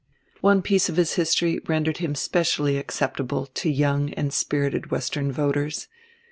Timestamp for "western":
4.89-5.31